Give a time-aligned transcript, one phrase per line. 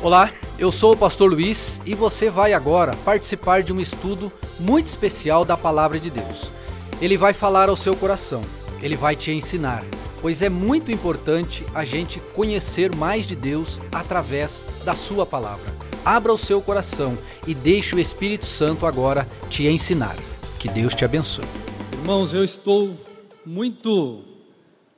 [0.00, 4.86] Olá, eu sou o pastor Luiz e você vai agora participar de um estudo muito
[4.86, 6.52] especial da palavra de Deus.
[7.00, 8.40] Ele vai falar ao seu coração,
[8.80, 9.84] ele vai te ensinar,
[10.22, 15.74] pois é muito importante a gente conhecer mais de Deus através da sua palavra.
[16.04, 20.14] Abra o seu coração e deixe o Espírito Santo agora te ensinar.
[20.60, 21.44] Que Deus te abençoe.
[21.92, 22.96] Irmãos, eu estou
[23.44, 24.22] muito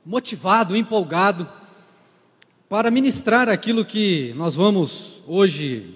[0.05, 1.49] motivado, empolgado
[2.71, 5.93] para ministrar aquilo que nós vamos hoje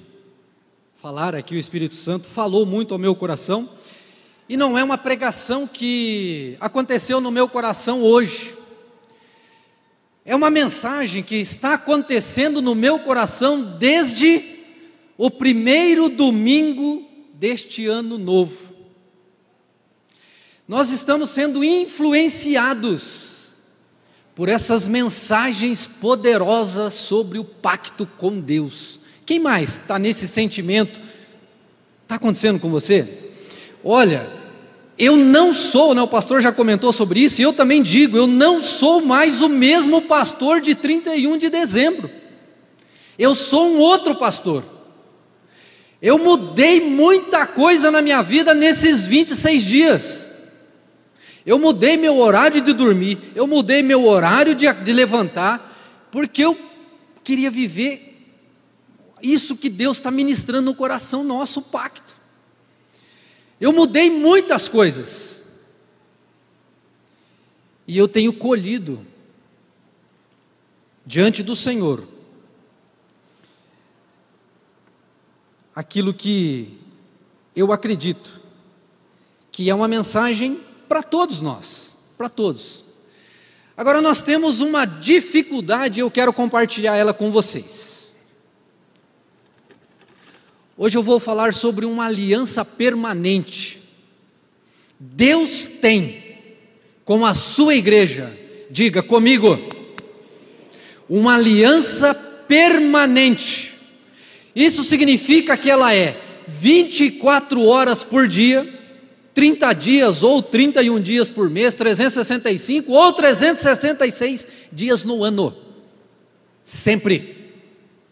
[1.02, 3.70] falar aqui, o Espírito Santo falou muito ao meu coração,
[4.50, 8.58] e não é uma pregação que aconteceu no meu coração hoje,
[10.26, 14.60] é uma mensagem que está acontecendo no meu coração desde
[15.18, 18.76] o primeiro domingo deste ano novo.
[20.68, 23.25] Nós estamos sendo influenciados
[24.36, 29.00] por essas mensagens poderosas sobre o pacto com Deus.
[29.26, 31.00] Quem mais está nesse sentimento?
[32.04, 33.08] Está acontecendo com você?
[33.84, 34.30] Olha,
[34.98, 38.28] eu não sou, né, o pastor já comentou sobre isso, e eu também digo, eu
[38.28, 42.10] não sou mais o mesmo pastor de 31 de dezembro.
[43.18, 44.64] Eu sou um outro pastor.
[46.02, 50.25] Eu mudei muita coisa na minha vida nesses 26 dias.
[51.46, 56.58] Eu mudei meu horário de dormir, eu mudei meu horário de, de levantar, porque eu
[57.24, 58.14] queria viver
[59.22, 62.16] isso que Deus está ministrando no coração nosso, o pacto.
[63.60, 65.42] Eu mudei muitas coisas.
[67.88, 69.06] E eu tenho colhido
[71.06, 72.08] diante do Senhor
[75.76, 76.76] aquilo que
[77.56, 78.42] eu acredito
[79.52, 82.86] que é uma mensagem para todos nós, para todos.
[83.78, 88.16] Agora nós temos uma dificuldade eu quero compartilhar ela com vocês.
[90.78, 93.82] Hoje eu vou falar sobre uma aliança permanente.
[95.00, 96.38] Deus tem
[97.04, 98.38] com a sua igreja,
[98.70, 99.58] diga comigo,
[101.08, 103.76] uma aliança permanente.
[104.56, 108.75] Isso significa que ela é 24 horas por dia,
[109.36, 115.54] 30 dias ou 31 dias por mês, 365 ou 366 dias no ano.
[116.64, 117.52] Sempre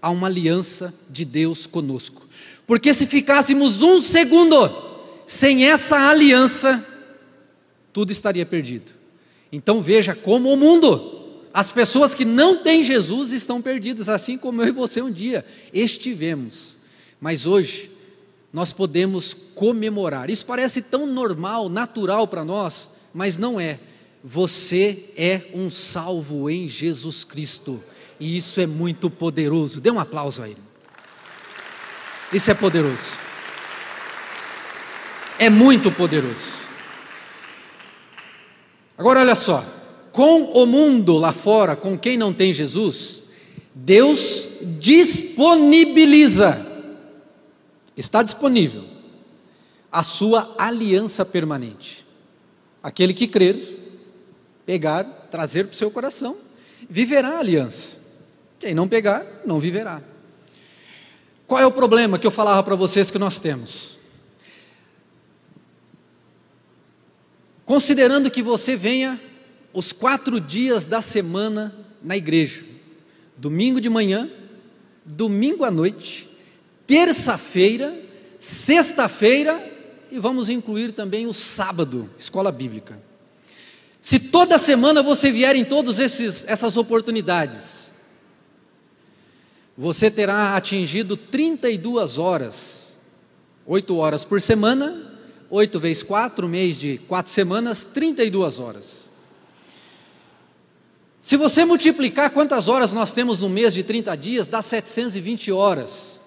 [0.01, 2.27] há uma aliança de Deus conosco.
[2.67, 4.69] Porque se ficássemos um segundo
[5.25, 6.85] sem essa aliança,
[7.93, 8.91] tudo estaria perdido.
[9.49, 14.61] Então veja como o mundo, as pessoas que não têm Jesus estão perdidas, assim como
[14.61, 16.75] eu e você um dia estivemos.
[17.21, 17.92] Mas hoje
[18.53, 20.29] nós podemos comemorar.
[20.29, 23.79] Isso parece tão normal, natural para nós, mas não é.
[24.23, 27.83] Você é um salvo em Jesus Cristo,
[28.19, 29.81] e isso é muito poderoso.
[29.81, 30.61] Dê um aplauso a Ele.
[32.31, 33.17] Isso é poderoso.
[35.39, 36.63] É muito poderoso.
[38.95, 39.65] Agora olha só,
[40.11, 43.23] com o mundo lá fora, com quem não tem Jesus,
[43.73, 44.47] Deus
[44.79, 46.72] disponibiliza
[47.95, 48.85] está disponível
[49.91, 52.05] a sua aliança permanente.
[52.81, 53.79] Aquele que crer,
[54.65, 56.37] pegar, trazer para o seu coração,
[56.89, 57.97] viverá a aliança.
[58.59, 60.01] Quem não pegar, não viverá.
[61.45, 63.99] Qual é o problema que eu falava para vocês que nós temos?
[67.65, 69.21] Considerando que você venha
[69.71, 72.63] os quatro dias da semana na igreja,
[73.37, 74.29] domingo de manhã,
[75.05, 76.29] domingo à noite
[76.87, 77.97] terça-feira,
[78.39, 79.71] sexta-feira
[80.11, 82.99] e vamos incluir também o sábado, escola bíblica.
[84.01, 87.91] Se toda semana você vier em todas essas oportunidades,
[89.77, 92.95] você terá atingido 32 horas,
[93.65, 95.17] 8 horas por semana,
[95.49, 99.03] 8 vezes 4, mês de 4 semanas, 32 horas.
[101.21, 106.21] Se você multiplicar quantas horas nós temos no mês de 30 dias, dá 720 horas.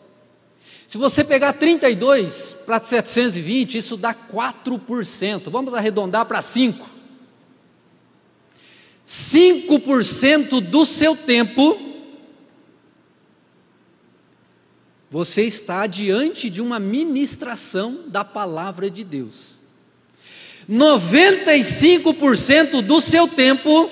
[0.86, 5.50] Se você pegar 32 para 720, isso dá 4%.
[5.50, 6.88] Vamos arredondar para 5.
[9.06, 11.86] 5% do seu tempo
[15.08, 19.60] você está diante de uma ministração da palavra de Deus.
[20.68, 23.88] 95% do seu tempo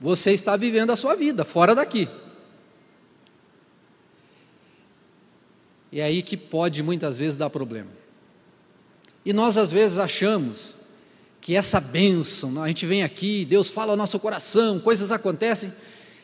[0.00, 2.08] você está vivendo a sua vida fora daqui.
[6.00, 7.90] É aí que pode muitas vezes dar problema.
[9.24, 10.76] E nós às vezes achamos
[11.40, 15.72] que essa bênção, a gente vem aqui, Deus fala ao nosso coração, coisas acontecem,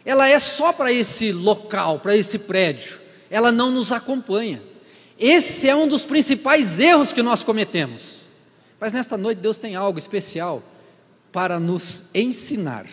[0.05, 2.99] ela é só para esse local, para esse prédio,
[3.31, 4.63] ela não nos acompanha.
[5.19, 8.21] Esse é um dos principais erros que nós cometemos.
[8.81, 10.63] Mas nesta noite Deus tem algo especial
[11.31, 12.87] para nos ensinar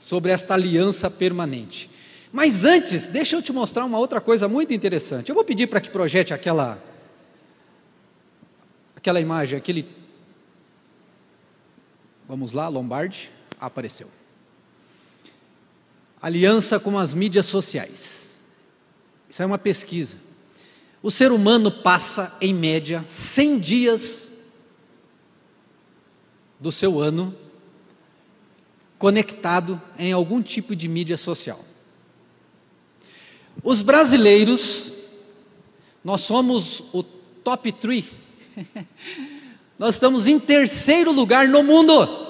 [0.00, 1.90] sobre esta aliança permanente.
[2.34, 5.28] Mas antes, deixa eu te mostrar uma outra coisa muito interessante.
[5.28, 6.82] Eu vou pedir para que projete aquela
[8.96, 9.88] aquela imagem, aquele
[12.28, 14.08] Vamos lá, Lombardi apareceu.
[16.20, 18.42] Aliança com as mídias sociais.
[19.30, 20.16] Isso é uma pesquisa.
[21.00, 24.32] O ser humano passa, em média, 100 dias
[26.58, 27.32] do seu ano
[28.98, 31.64] conectado em algum tipo de mídia social.
[33.62, 34.92] Os brasileiros,
[36.02, 38.04] nós somos o top 3.
[39.78, 42.24] nós estamos em terceiro lugar no mundo.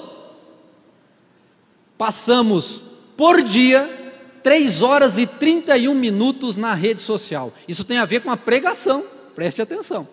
[1.97, 2.81] Passamos
[3.15, 4.03] por dia
[4.43, 7.53] 3 horas e 31 minutos na rede social.
[7.67, 10.07] Isso tem a ver com a pregação, preste atenção.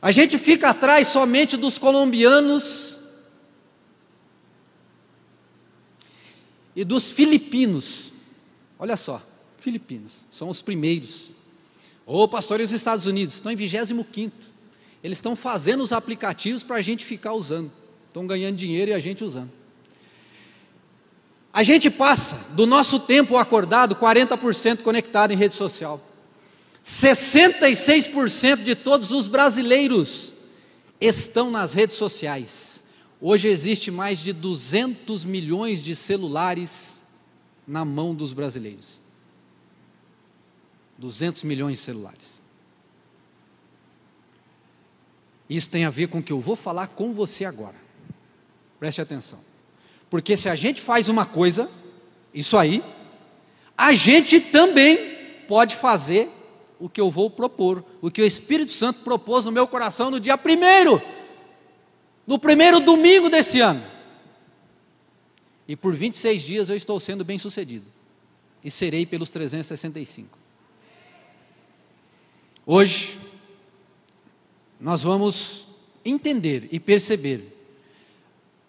[0.00, 2.98] A gente fica atrás somente dos colombianos
[6.76, 8.12] e dos filipinos.
[8.78, 9.22] Olha só,
[9.64, 11.30] filipinos, são os primeiros.
[12.06, 13.36] Ô pastor, e os Estados Unidos?
[13.36, 14.30] Estão em 25.
[15.02, 17.72] Eles estão fazendo os aplicativos para a gente ficar usando.
[18.08, 19.50] Estão ganhando dinheiro e a gente usando.
[21.52, 26.00] A gente passa do nosso tempo acordado 40% conectado em rede social.
[26.84, 30.34] 66% de todos os brasileiros
[31.00, 32.84] estão nas redes sociais.
[33.20, 37.02] Hoje existe mais de 200 milhões de celulares
[37.66, 39.03] na mão dos brasileiros.
[40.98, 42.40] 200 milhões de celulares.
[45.48, 47.76] Isso tem a ver com o que eu vou falar com você agora.
[48.78, 49.38] Preste atenção.
[50.08, 51.70] Porque se a gente faz uma coisa,
[52.32, 52.82] isso aí,
[53.76, 55.16] a gente também
[55.48, 56.30] pode fazer
[56.78, 60.20] o que eu vou propor, o que o Espírito Santo propôs no meu coração no
[60.20, 61.00] dia primeiro,
[62.26, 63.84] no primeiro domingo desse ano.
[65.66, 67.86] E por 26 dias eu estou sendo bem sucedido.
[68.62, 70.43] E serei pelos 365.
[72.66, 73.18] Hoje,
[74.80, 75.66] nós vamos
[76.02, 77.54] entender e perceber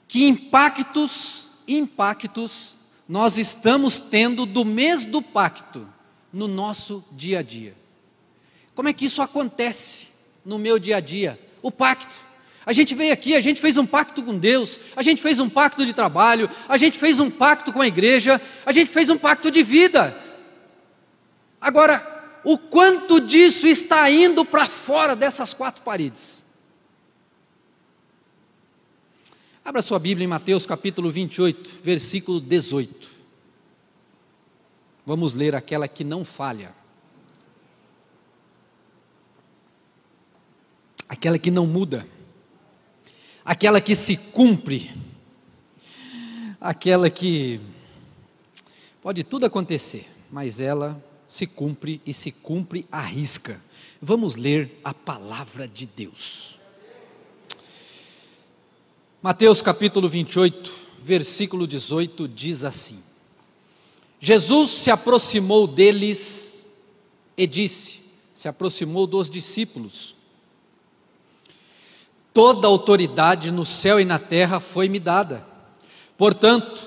[0.06, 2.76] que impactos, impactos
[3.08, 5.88] nós estamos tendo do mês do pacto
[6.32, 7.74] no nosso dia a dia.
[8.74, 10.08] Como é que isso acontece
[10.44, 11.40] no meu dia a dia?
[11.62, 12.26] O pacto.
[12.66, 15.50] A gente veio aqui, a gente fez um pacto com Deus, a gente fez um
[15.50, 19.18] pacto de trabalho, a gente fez um pacto com a igreja, a gente fez um
[19.18, 20.20] pacto de vida.
[21.62, 22.15] Agora,
[22.46, 26.46] o quanto disso está indo para fora dessas quatro paredes?
[29.66, 33.10] Abra sua Bíblia em Mateus capítulo 28, versículo 18.
[35.04, 36.72] Vamos ler aquela que não falha.
[41.10, 42.08] Aquela que não muda.
[43.44, 44.92] Aquela que se cumpre.
[46.62, 47.60] Aquela que
[49.02, 53.60] pode tudo acontecer, mas ela se cumpre e se cumpre à risca.
[54.02, 56.60] Vamos ler a palavra de Deus.
[59.22, 63.00] Mateus capítulo 28, versículo 18 diz assim:
[64.20, 66.68] Jesus se aproximou deles
[67.38, 68.02] e disse,
[68.34, 70.16] se aproximou dos discípulos:
[72.34, 75.46] Toda autoridade no céu e na terra foi-me dada.
[76.18, 76.86] Portanto,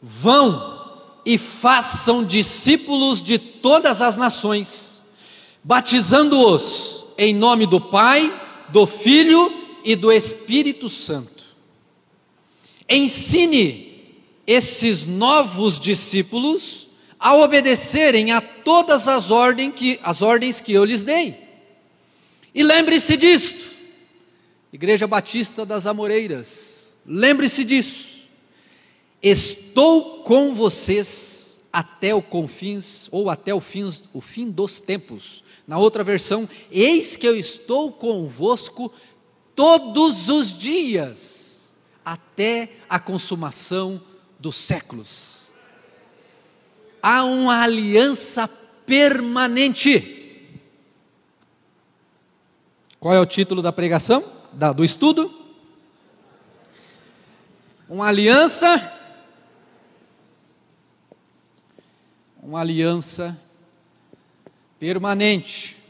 [0.00, 0.81] vão
[1.24, 5.00] e façam discípulos de todas as nações,
[5.62, 8.32] batizando-os em nome do Pai,
[8.70, 9.52] do Filho
[9.84, 11.42] e do Espírito Santo
[12.88, 13.92] ensine
[14.46, 16.88] esses novos discípulos
[17.18, 21.40] a obedecerem a todas as ordens que, as ordens que eu lhes dei.
[22.54, 23.70] E lembre-se disto,
[24.72, 28.11] Igreja Batista das Amoreiras, lembre-se disso.
[29.22, 35.44] Estou com vocês até o confins ou até o fim, o fim dos tempos.
[35.66, 38.92] Na outra versão, eis que eu estou convosco
[39.54, 41.70] todos os dias
[42.04, 44.02] até a consumação
[44.38, 45.42] dos séculos.
[47.00, 48.48] Há uma aliança
[48.84, 50.50] permanente.
[52.98, 54.24] Qual é o título da pregação?
[54.52, 55.32] Da, do estudo?
[57.88, 59.00] Uma aliança.
[62.42, 63.40] Uma aliança
[64.78, 65.80] permanente.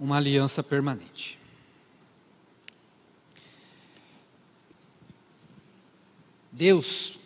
[0.00, 1.38] uma aliança permanente.
[6.50, 7.18] Deus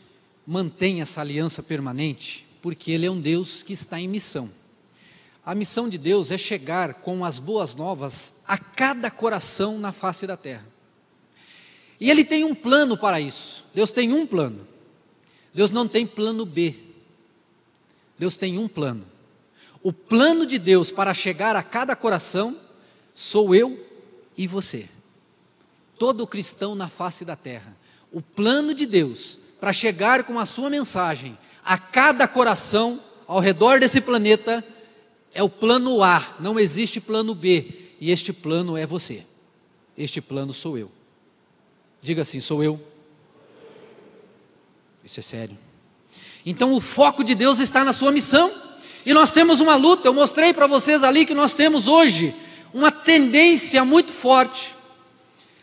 [0.45, 4.51] mantém essa aliança permanente porque Ele é um Deus que está em missão.
[5.45, 10.27] A missão de Deus é chegar com as boas novas a cada coração na face
[10.27, 10.67] da terra.
[12.01, 13.65] E Ele tem um plano para isso.
[13.75, 14.67] Deus tem um plano.
[15.53, 16.75] Deus não tem plano B.
[18.19, 19.07] Deus tem um plano.
[19.83, 22.57] O plano de Deus para chegar a cada coração
[23.15, 23.87] sou eu
[24.37, 24.89] e você.
[25.99, 27.77] Todo cristão na face da terra.
[28.11, 33.79] O plano de Deus para chegar com a sua mensagem a cada coração ao redor
[33.79, 34.65] desse planeta
[35.35, 37.67] é o plano A, não existe plano B,
[38.01, 39.27] e este plano é você.
[39.99, 40.91] Este plano sou eu.
[42.01, 42.81] Diga assim: sou eu.
[45.05, 45.59] Isso é sério.
[46.47, 48.63] Então o foco de Deus está na sua missão.
[49.07, 52.35] E nós temos uma luta, eu mostrei para vocês ali que nós temos hoje
[52.73, 54.75] uma tendência muito forte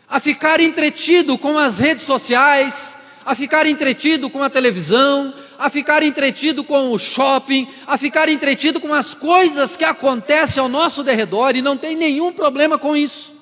[0.08, 6.02] a ficar entretido com as redes sociais, a ficar entretido com a televisão, a ficar
[6.02, 11.54] entretido com o shopping, a ficar entretido com as coisas que acontecem ao nosso derredor
[11.54, 13.32] e não tem nenhum problema com isso.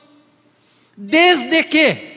[0.94, 2.10] Desde que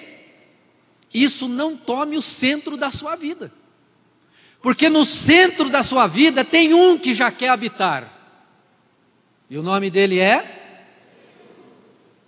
[1.13, 3.50] isso não tome o centro da sua vida.
[4.62, 8.12] Porque no centro da sua vida tem um que já quer habitar.
[9.50, 10.98] E o nome dele é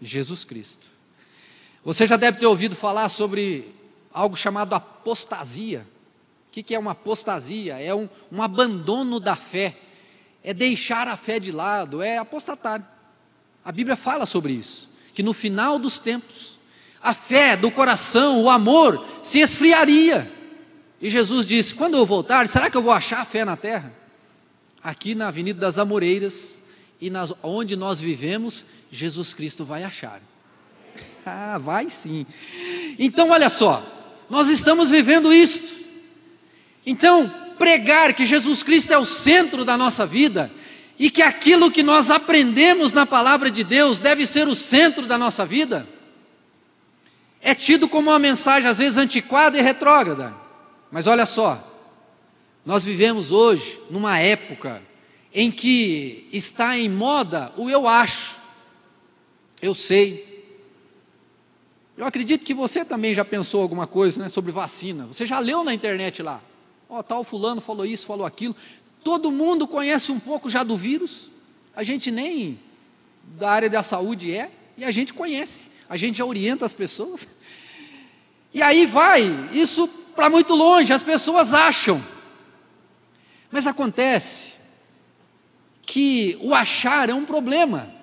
[0.02, 0.88] Jesus Cristo.
[1.84, 3.76] Você já deve ter ouvido falar sobre
[4.14, 5.86] algo chamado apostasia.
[6.56, 7.78] O que é uma apostasia?
[7.82, 9.76] É um, um abandono da fé,
[10.42, 12.82] é deixar a fé de lado, é apostatar.
[13.64, 16.58] A Bíblia fala sobre isso, que no final dos tempos,
[17.04, 20.32] a fé do coração, o amor, se esfriaria.
[21.02, 23.92] E Jesus disse: quando eu voltar, será que eu vou achar a fé na terra?
[24.82, 26.62] Aqui na Avenida das Amoreiras
[27.02, 30.22] e nas, onde nós vivemos, Jesus Cristo vai achar.
[31.26, 32.26] Ah, vai sim.
[32.98, 33.84] Então, olha só,
[34.30, 35.85] nós estamos vivendo isto.
[36.86, 40.52] Então, pregar que Jesus Cristo é o centro da nossa vida
[40.98, 45.18] e que aquilo que nós aprendemos na palavra de Deus deve ser o centro da
[45.18, 45.88] nossa vida,
[47.42, 50.34] é tido como uma mensagem às vezes antiquada e retrógrada.
[50.92, 51.62] Mas olha só,
[52.66, 54.82] nós vivemos hoje numa época
[55.34, 58.38] em que está em moda o eu acho,
[59.62, 60.36] eu sei,
[61.98, 65.06] eu acredito que você também já pensou alguma coisa né, sobre vacina.
[65.06, 66.42] Você já leu na internet lá.
[66.90, 68.56] Ó, tal fulano falou isso, falou aquilo.
[69.04, 71.30] Todo mundo conhece um pouco já do vírus.
[71.76, 72.60] A gente nem
[73.38, 75.70] da área da saúde é, e a gente conhece.
[75.90, 77.28] A gente já orienta as pessoas.
[78.54, 82.04] E aí vai, isso para muito longe, as pessoas acham.
[83.52, 84.54] Mas acontece
[85.82, 87.94] que o achar é um problema.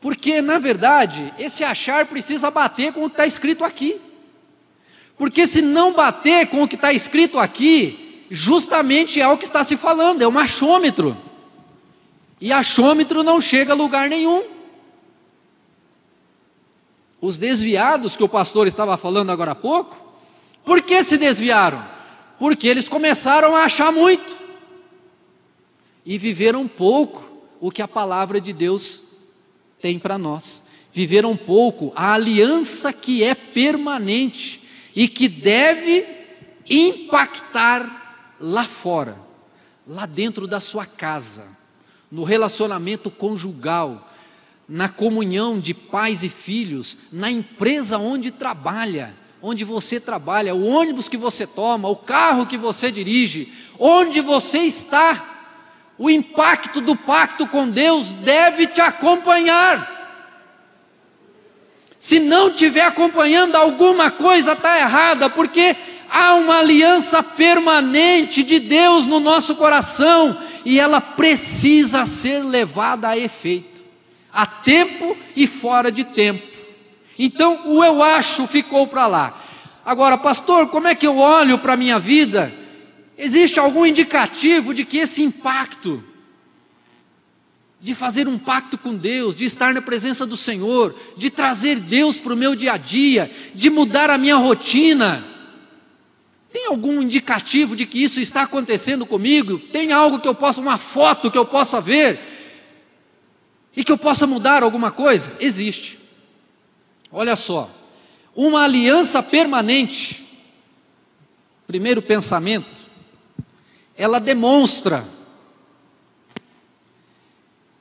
[0.00, 4.00] Porque, na verdade, esse achar precisa bater com o que está escrito aqui.
[5.16, 9.64] Porque se não bater com o que está escrito aqui, justamente é o que está
[9.64, 11.16] se falando, é um achômetro.
[12.40, 14.44] E achômetro não chega a lugar nenhum.
[17.20, 19.96] Os desviados que o pastor estava falando agora há pouco,
[20.62, 21.82] por que se desviaram?
[22.38, 24.36] Porque eles começaram a achar muito
[26.04, 27.24] e viveram pouco
[27.58, 29.02] o que a palavra de Deus
[29.80, 30.62] tem para nós.
[30.92, 34.65] Viver um pouco a aliança que é permanente
[34.96, 36.06] e que deve
[36.68, 39.18] impactar lá fora,
[39.86, 41.44] lá dentro da sua casa,
[42.10, 44.10] no relacionamento conjugal,
[44.66, 51.08] na comunhão de pais e filhos, na empresa onde trabalha, onde você trabalha, o ônibus
[51.08, 55.34] que você toma, o carro que você dirige, onde você está
[55.98, 59.95] o impacto do pacto com Deus deve te acompanhar.
[61.96, 65.76] Se não estiver acompanhando, alguma coisa está errada, porque
[66.10, 73.18] há uma aliança permanente de Deus no nosso coração e ela precisa ser levada a
[73.18, 73.84] efeito,
[74.32, 76.56] a tempo e fora de tempo.
[77.18, 79.42] Então, o eu acho ficou para lá.
[79.84, 82.52] Agora, pastor, como é que eu olho para a minha vida?
[83.16, 86.04] Existe algum indicativo de que esse impacto,
[87.86, 92.18] de fazer um pacto com Deus, de estar na presença do Senhor, de trazer Deus
[92.18, 95.24] para o meu dia a dia, de mudar a minha rotina,
[96.52, 99.60] tem algum indicativo de que isso está acontecendo comigo?
[99.60, 102.18] Tem algo que eu possa, uma foto que eu possa ver
[103.76, 105.30] e que eu possa mudar alguma coisa?
[105.38, 105.96] Existe.
[107.12, 107.70] Olha só,
[108.34, 110.26] uma aliança permanente.
[111.68, 112.88] Primeiro pensamento,
[113.96, 115.06] ela demonstra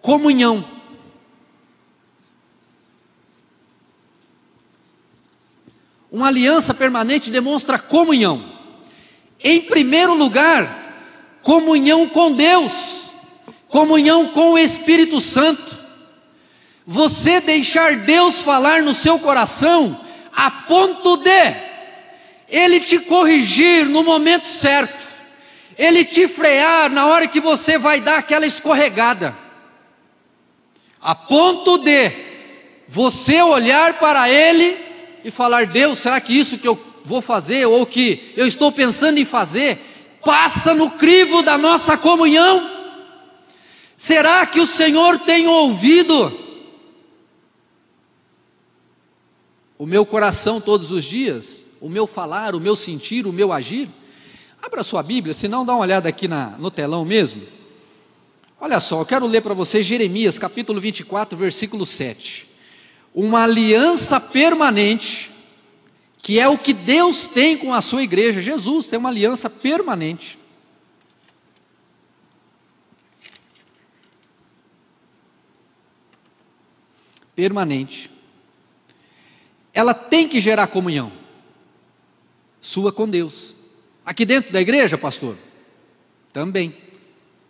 [0.05, 0.63] comunhão.
[6.11, 8.53] Uma aliança permanente demonstra comunhão.
[9.43, 13.05] Em primeiro lugar, comunhão com Deus,
[13.67, 15.75] comunhão com o Espírito Santo.
[16.85, 19.99] Você deixar Deus falar no seu coração
[20.31, 21.55] a ponto de
[22.47, 25.03] Ele te corrigir no momento certo,
[25.75, 29.44] Ele te frear na hora que você vai dar aquela escorregada
[31.05, 32.11] a ponto de
[32.87, 34.75] você olhar para Ele
[35.23, 39.19] e falar: Deus, será que isso que eu vou fazer ou que eu estou pensando
[39.19, 39.77] em fazer
[40.25, 42.71] passa no crivo da nossa comunhão?
[43.95, 46.35] Será que o Senhor tem ouvido
[49.77, 53.87] o meu coração todos os dias, o meu falar, o meu sentir, o meu agir?
[54.59, 57.54] Abra sua Bíblia, se não dá uma olhada aqui na, no telão mesmo.
[58.59, 62.49] Olha só, eu quero ler para vocês Jeremias capítulo 24, versículo 7.
[63.13, 65.31] Uma aliança permanente,
[66.17, 68.41] que é o que Deus tem com a sua igreja.
[68.41, 70.39] Jesus tem uma aliança permanente.
[77.35, 78.15] Permanente
[79.75, 81.11] ela tem que gerar comunhão
[82.61, 83.55] sua com Deus.
[84.05, 85.37] Aqui dentro da igreja, pastor?
[86.31, 86.73] Também,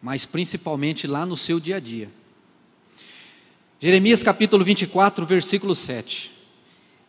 [0.06, 2.12] mas principalmente lá no seu dia a dia.
[3.80, 6.32] Jeremias capítulo 24, versículo 7.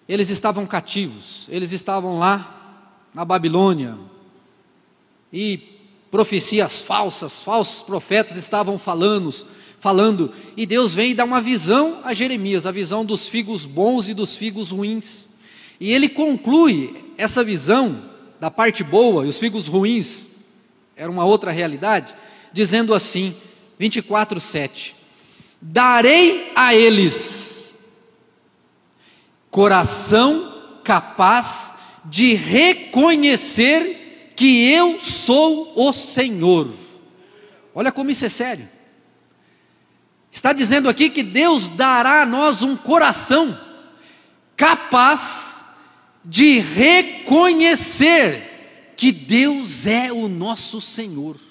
[0.08, 3.98] Eles estavam cativos, eles estavam lá na Babilônia,
[5.30, 5.58] e
[6.10, 9.30] profecias falsas, falsos profetas estavam falando,
[9.78, 14.08] falando, e Deus vem e dá uma visão a Jeremias, a visão dos figos bons
[14.08, 15.28] e dos figos ruins.
[15.78, 18.10] E ele conclui essa visão
[18.40, 20.28] da parte boa e os figos ruins
[20.96, 22.14] era uma outra realidade,
[22.56, 23.36] dizendo assim,
[23.78, 24.96] 24, 7:
[25.60, 27.74] Darei a eles
[29.50, 31.74] coração capaz
[32.06, 36.72] de reconhecer que eu sou o Senhor.
[37.74, 38.66] Olha como isso é sério.
[40.30, 43.58] Está dizendo aqui que Deus dará a nós um coração
[44.56, 45.62] capaz
[46.24, 48.14] de reconhecer
[48.96, 51.45] que Deus é o nosso Senhor.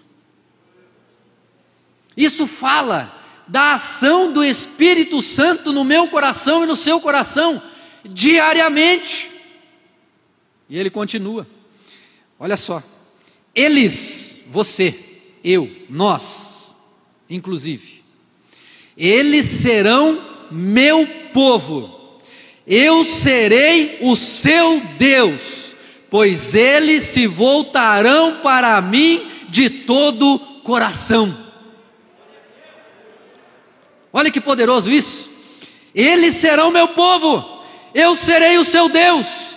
[2.15, 7.61] Isso fala da ação do Espírito Santo no meu coração e no seu coração,
[8.03, 9.29] diariamente.
[10.69, 11.47] E ele continua:
[12.39, 12.81] olha só,
[13.53, 14.95] eles, você,
[15.43, 16.75] eu, nós,
[17.29, 18.03] inclusive,
[18.97, 22.19] eles serão meu povo,
[22.65, 25.75] eu serei o seu Deus,
[26.09, 31.44] pois eles se voltarão para mim de todo coração.
[34.15, 35.29] Olha que poderoso isso.
[35.93, 39.55] Eles serão meu povo, eu serei o seu Deus.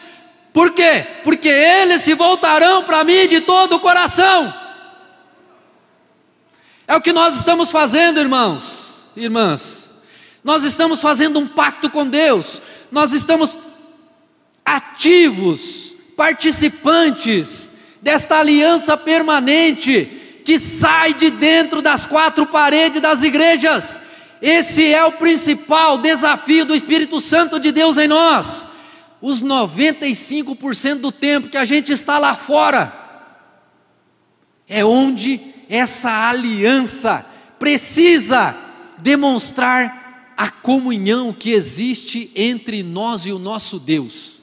[0.52, 1.06] Por quê?
[1.24, 4.52] Porque eles se voltarão para mim de todo o coração.
[6.86, 8.88] É o que nós estamos fazendo, irmãos
[9.22, 9.90] irmãs,
[10.42, 13.56] nós estamos fazendo um pacto com Deus, nós estamos
[14.64, 24.00] ativos, participantes desta aliança permanente que sai de dentro das quatro paredes das igrejas.
[24.40, 28.66] Esse é o principal desafio do Espírito Santo de Deus em nós.
[29.20, 32.92] Os 95% do tempo que a gente está lá fora
[34.68, 37.26] é onde essa aliança
[37.58, 38.56] precisa
[38.98, 44.40] demonstrar a comunhão que existe entre nós e o nosso Deus.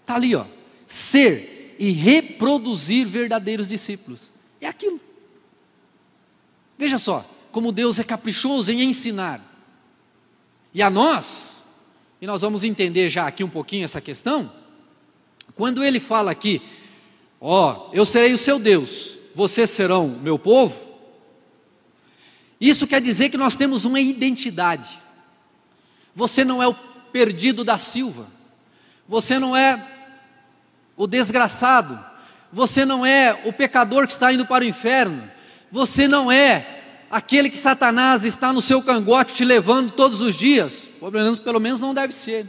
[0.00, 0.46] Está ali, ó.
[0.86, 4.32] Ser e reproduzir verdadeiros discípulos.
[4.60, 5.00] É aquilo.
[6.78, 9.40] Veja só, como Deus é caprichoso em ensinar.
[10.74, 11.64] E a nós,
[12.20, 14.50] e nós vamos entender já aqui um pouquinho essa questão,
[15.54, 16.62] quando ele fala aqui,
[17.40, 20.92] ó, eu serei o seu Deus, vocês serão meu povo,
[22.58, 25.02] isso quer dizer que nós temos uma identidade.
[26.14, 28.28] Você não é o perdido da Silva,
[29.06, 29.84] você não é
[30.96, 31.98] o desgraçado,
[32.52, 35.28] você não é o pecador que está indo para o inferno,
[35.72, 36.81] você não é
[37.12, 41.60] aquele que Satanás está no seu cangote te levando todos os dias, pelo menos, pelo
[41.60, 42.46] menos não deve ser.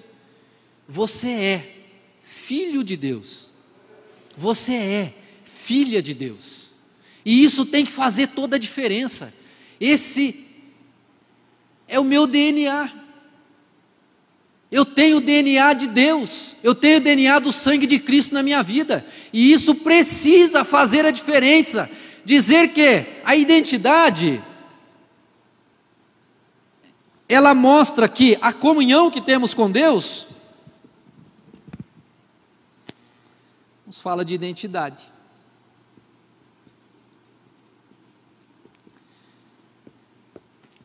[0.88, 1.76] Você é
[2.24, 3.50] filho de Deus,
[4.38, 6.70] você é filha de Deus,
[7.26, 9.34] e isso tem que fazer toda a diferença.
[9.82, 10.46] Esse
[11.86, 12.90] é o meu DNA.
[14.72, 18.42] Eu tenho o DNA de Deus, eu tenho o DNA do sangue de Cristo na
[18.42, 21.90] minha vida, e isso precisa fazer a diferença.
[22.26, 24.42] Dizer que a identidade,
[27.34, 30.28] ela mostra que a comunhão que temos com Deus
[33.86, 35.12] nos fala de identidade.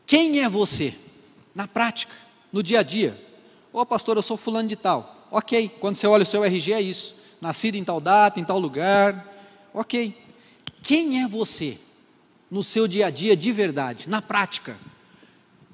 [0.05, 0.95] Quem é você?
[1.53, 2.15] Na prática,
[2.51, 3.23] no dia a dia.
[3.71, 5.27] Ô oh, pastor, eu sou fulano de tal.
[5.29, 7.15] Ok, quando você olha o seu RG é isso.
[7.39, 9.31] Nascido em tal data, em tal lugar.
[9.71, 10.17] Ok.
[10.81, 11.77] Quem é você
[12.49, 14.79] no seu dia a dia de verdade, na prática?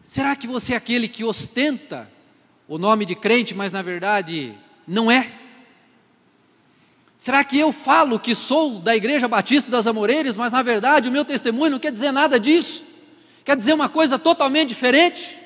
[0.05, 2.07] Será que você é aquele que ostenta
[2.67, 4.53] o nome de crente, mas na verdade
[4.87, 5.31] não é?
[7.17, 11.11] Será que eu falo que sou da Igreja Batista das Amoreiras, mas na verdade o
[11.11, 12.83] meu testemunho não quer dizer nada disso?
[13.43, 15.39] Quer dizer uma coisa totalmente diferente?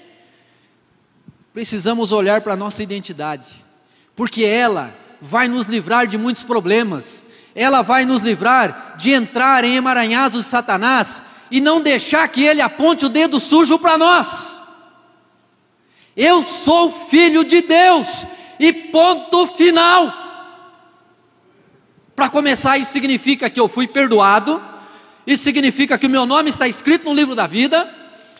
[1.54, 3.66] Precisamos olhar para a nossa identidade,
[4.14, 7.24] porque ela vai nos livrar de muitos problemas,
[7.56, 12.62] ela vai nos livrar de entrar em emaranhados de Satanás e não deixar que ele
[12.62, 14.60] aponte o dedo sujo para nós.
[16.16, 18.26] Eu sou filho de Deus,
[18.60, 20.14] e ponto final.
[22.16, 24.62] Para começar, isso significa que eu fui perdoado,
[25.26, 27.90] isso significa que o meu nome está escrito no livro da vida,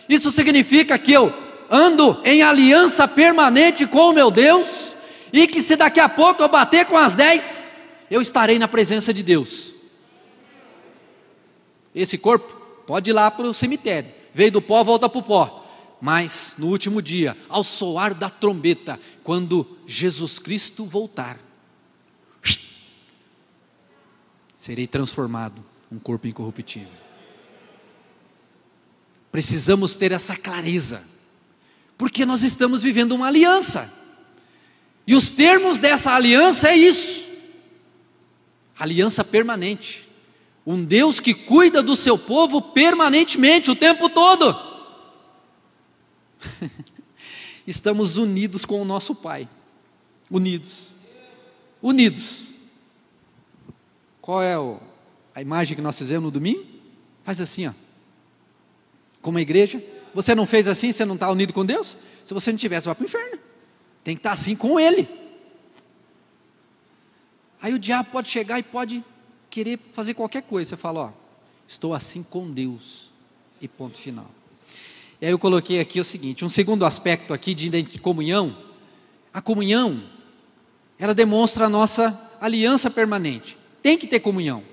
[0.10, 1.34] isso significa que eu
[1.72, 4.98] ando em aliança permanente com o meu Deus,
[5.32, 7.72] e que se daqui a pouco eu bater com as dez,
[8.12, 9.74] eu estarei na presença de Deus.
[11.96, 12.59] Esse corpo
[12.90, 15.64] pode ir lá para o cemitério, veio do pó, volta para o pó.
[16.02, 21.38] Mas no último dia, ao soar da trombeta, quando Jesus Cristo voltar,
[24.56, 26.90] serei transformado um corpo incorruptível.
[29.32, 31.04] Precisamos ter essa clareza,
[31.96, 33.94] porque nós estamos vivendo uma aliança,
[35.06, 37.24] e os termos dessa aliança é isso:
[38.80, 40.09] aliança permanente,
[40.72, 44.56] um Deus que cuida do seu povo permanentemente, o tempo todo.
[47.66, 49.50] Estamos unidos com o nosso Pai,
[50.30, 50.96] unidos,
[51.82, 52.50] unidos.
[54.22, 54.54] Qual é
[55.34, 56.64] a imagem que nós fizemos no domingo?
[57.24, 57.74] Faz assim, ó.
[59.24, 59.84] Como a igreja.
[60.14, 61.98] Você não fez assim, você não está unido com Deus?
[62.24, 63.40] Se você não tivesse, vai para o inferno.
[64.04, 65.10] Tem que estar tá assim com Ele.
[67.60, 69.04] Aí o diabo pode chegar e pode
[69.50, 70.70] querer fazer qualquer coisa.
[70.70, 71.10] Você fala, ó,
[71.68, 73.10] estou assim com Deus.
[73.62, 74.30] E ponto final.
[75.22, 78.56] E aí eu coloquei aqui o seguinte: um segundo aspecto aqui de comunhão.
[79.34, 80.02] A comunhão,
[80.98, 83.58] ela demonstra a nossa aliança permanente.
[83.82, 84.64] Tem que ter comunhão.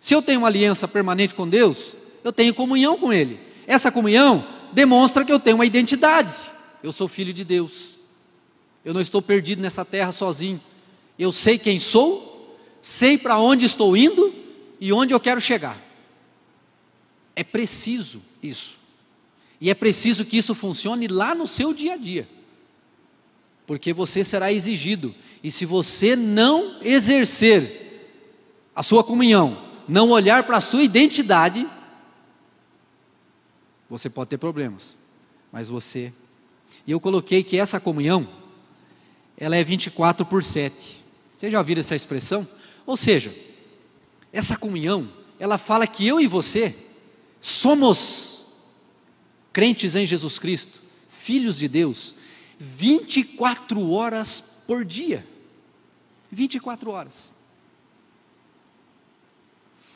[0.00, 3.38] Se eu tenho uma aliança permanente com Deus, eu tenho comunhão com Ele.
[3.66, 6.34] Essa comunhão demonstra que eu tenho uma identidade.
[6.82, 7.96] Eu sou filho de Deus.
[8.84, 10.60] Eu não estou perdido nessa terra sozinho.
[11.16, 12.31] Eu sei quem sou,
[12.82, 14.34] sei para onde estou indo
[14.80, 15.80] e onde eu quero chegar.
[17.34, 18.76] É preciso isso.
[19.60, 22.28] E é preciso que isso funcione lá no seu dia a dia.
[23.64, 25.14] Porque você será exigido.
[25.42, 28.10] E se você não exercer
[28.74, 31.64] a sua comunhão, não olhar para a sua identidade,
[33.88, 34.98] você pode ter problemas.
[35.52, 36.12] Mas você.
[36.84, 38.28] E eu coloquei que essa comunhão,
[39.36, 41.00] ela é 24 por 7.
[41.36, 42.48] Vocês já ouviram essa expressão?
[42.92, 43.34] Ou seja,
[44.30, 46.76] essa comunhão, ela fala que eu e você
[47.40, 48.44] somos
[49.50, 52.14] crentes em Jesus Cristo, filhos de Deus,
[52.58, 55.26] 24 horas por dia.
[56.30, 57.32] 24 horas.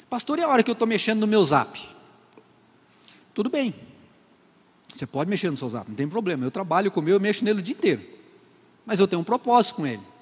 [0.08, 1.78] Pastor, e a hora que eu estou mexendo no meu zap?
[3.34, 3.74] Tudo bem.
[4.90, 6.46] Você pode mexer no seu zap, não tem problema.
[6.46, 8.02] Eu trabalho com o meu, eu mexo nele o dia inteiro.
[8.86, 10.15] Mas eu tenho um propósito com ele.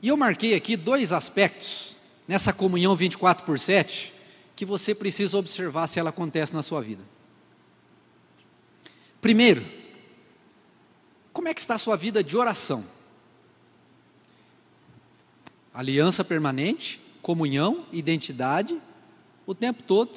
[0.00, 4.14] E eu marquei aqui dois aspectos nessa comunhão 24 por 7
[4.54, 7.02] que você precisa observar se ela acontece na sua vida.
[9.20, 9.64] Primeiro,
[11.32, 12.84] como é que está a sua vida de oração?
[15.72, 18.76] Aliança permanente, comunhão, identidade,
[19.46, 20.12] o tempo todo.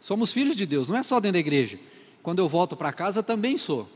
[0.00, 1.78] Somos filhos de Deus, não é só dentro da igreja.
[2.22, 3.88] Quando eu volto para casa, também sou.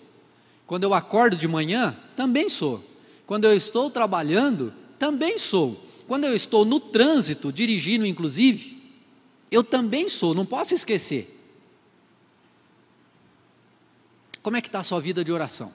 [0.67, 2.85] Quando eu acordo de manhã, também sou.
[3.27, 5.85] Quando eu estou trabalhando, também sou.
[6.07, 8.83] Quando eu estou no trânsito, dirigindo inclusive,
[9.51, 11.35] eu também sou, não posso esquecer.
[14.43, 15.73] Como é que está a sua vida de oração?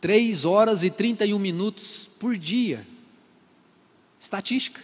[0.00, 2.86] Três horas e 31 minutos por dia.
[4.18, 4.82] Estatística.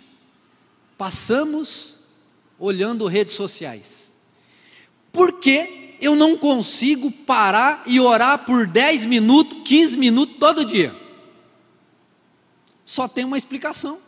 [0.97, 1.99] Passamos
[2.59, 4.13] olhando redes sociais.
[5.13, 10.93] Por que eu não consigo parar e orar por 10 minutos, 15 minutos todo dia.
[12.85, 14.01] Só tem uma explicação.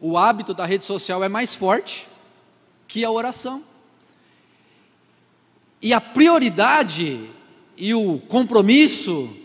[0.00, 2.06] O hábito da rede social é mais forte
[2.86, 3.64] que a oração.
[5.82, 7.28] E a prioridade
[7.76, 9.36] e o compromisso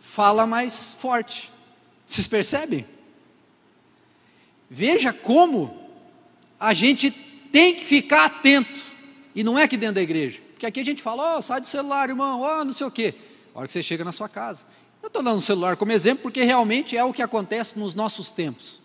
[0.00, 1.52] fala mais forte.
[2.04, 2.84] Vocês percebem?
[4.68, 5.85] Veja como
[6.66, 7.12] a gente
[7.52, 8.80] tem que ficar atento.
[9.34, 10.40] E não é aqui dentro da igreja.
[10.52, 12.86] Porque aqui a gente fala, ó, oh, sai do celular, irmão, ó, oh, não sei
[12.86, 13.14] o quê.
[13.54, 14.66] A hora que você chega na sua casa.
[15.00, 18.32] Eu estou dando o celular como exemplo porque realmente é o que acontece nos nossos
[18.32, 18.80] tempos.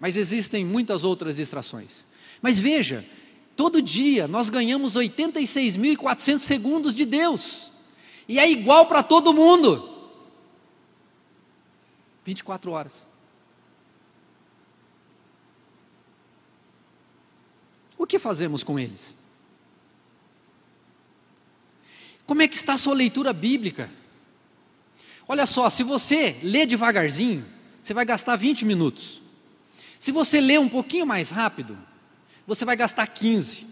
[0.00, 2.04] Mas existem muitas outras distrações.
[2.40, 3.06] Mas veja,
[3.54, 7.72] todo dia nós ganhamos 86.400 segundos de Deus.
[8.26, 9.88] E é igual para todo mundo.
[12.24, 13.06] 24 horas.
[18.02, 19.16] O que fazemos com eles?
[22.26, 23.88] Como é que está a sua leitura bíblica?
[25.28, 27.46] Olha só, se você lê devagarzinho,
[27.80, 29.22] você vai gastar 20 minutos.
[30.00, 31.78] Se você lê um pouquinho mais rápido,
[32.44, 33.68] você vai gastar 15.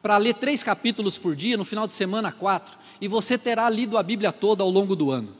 [0.00, 2.78] Para ler três capítulos por dia, no final de semana, quatro.
[2.98, 5.36] E você terá lido a Bíblia toda ao longo do ano.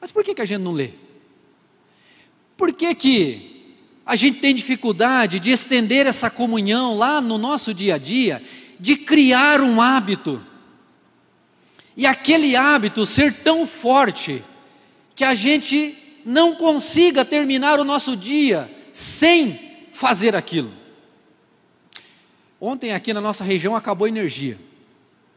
[0.00, 0.92] Mas por que, que a gente não lê?
[2.56, 3.59] Por que, que
[4.10, 8.42] a gente tem dificuldade de estender essa comunhão lá no nosso dia a dia,
[8.76, 10.44] de criar um hábito?
[11.96, 14.42] E aquele hábito ser tão forte
[15.14, 15.96] que a gente
[16.26, 20.72] não consiga terminar o nosso dia sem fazer aquilo.
[22.60, 24.58] Ontem aqui na nossa região acabou a energia,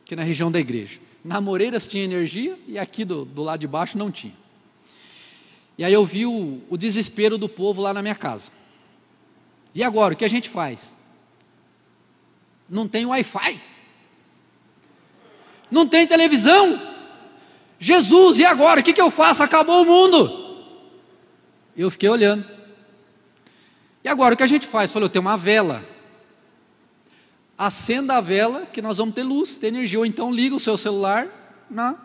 [0.03, 0.99] aqui na região da igreja.
[1.23, 4.33] Na Moreiras tinha energia e aqui do, do lado de baixo não tinha.
[5.77, 8.62] E aí eu vi o, o desespero do povo lá na minha casa.
[9.73, 10.95] E agora, o que a gente faz?
[12.69, 13.61] Não tem Wi-Fi.
[15.69, 16.79] Não tem televisão.
[17.79, 18.79] Jesus, e agora?
[18.79, 19.43] O que, que eu faço?
[19.43, 20.43] Acabou o mundo.
[21.75, 22.45] Eu fiquei olhando.
[24.03, 24.91] E agora o que a gente faz?
[24.91, 25.83] Falei, eu tenho uma vela.
[27.57, 29.99] Acenda a vela que nós vamos ter luz, ter energia.
[29.99, 31.27] Ou então liga o seu celular
[31.69, 31.95] na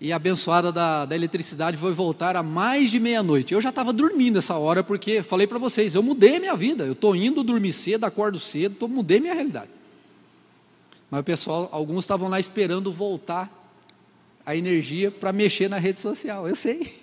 [0.00, 3.52] e a abençoada da, da eletricidade foi voltar a mais de meia-noite.
[3.52, 6.84] Eu já estava dormindo essa hora, porque falei para vocês, eu mudei a minha vida.
[6.84, 9.70] Eu estou indo dormir cedo, acordo cedo, tô, mudei minha realidade.
[11.10, 13.52] Mas o pessoal, alguns estavam lá esperando voltar
[14.46, 16.48] a energia para mexer na rede social.
[16.48, 16.98] Eu sei.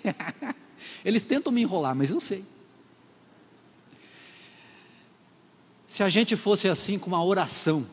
[1.04, 2.44] Eles tentam me enrolar, mas eu sei.
[5.86, 7.86] Se a gente fosse assim com a oração,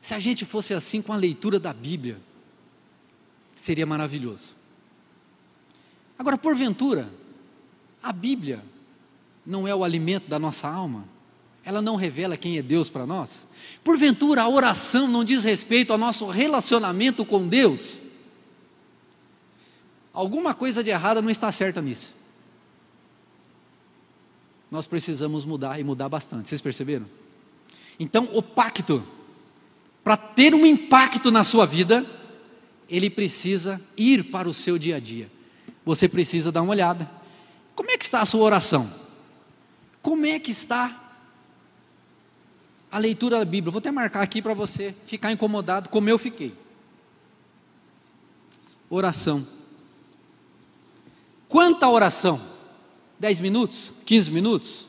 [0.00, 2.18] se a gente fosse assim com a leitura da Bíblia,
[3.62, 4.56] seria maravilhoso.
[6.18, 7.08] Agora, porventura,
[8.02, 8.60] a Bíblia
[9.46, 11.04] não é o alimento da nossa alma?
[11.64, 13.46] Ela não revela quem é Deus para nós?
[13.84, 18.00] Porventura, a oração não diz respeito ao nosso relacionamento com Deus?
[20.12, 22.16] Alguma coisa de errada não está certa nisso.
[24.72, 26.48] Nós precisamos mudar e mudar bastante.
[26.48, 27.06] Vocês perceberam?
[27.96, 29.04] Então, o pacto,
[30.02, 32.04] para ter um impacto na sua vida,
[32.92, 35.30] ele precisa ir para o seu dia a dia.
[35.82, 37.10] Você precisa dar uma olhada.
[37.74, 38.92] Como é que está a sua oração?
[40.02, 41.16] Como é que está
[42.90, 43.72] a leitura da Bíblia?
[43.72, 46.54] Vou até marcar aqui para você ficar incomodado como eu fiquei.
[48.90, 49.46] Oração.
[51.48, 52.42] Quanta oração?
[53.18, 53.90] 10 minutos?
[54.04, 54.88] 15 minutos?